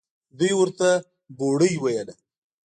[0.37, 0.89] دوى ورته
[1.37, 2.13] بوړۍ ويله.